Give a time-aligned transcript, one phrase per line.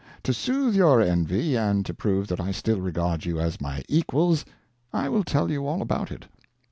[0.23, 4.43] To soothe your envy and to prove that I still regard you as my equals,
[4.91, 6.25] I will tell you all about it.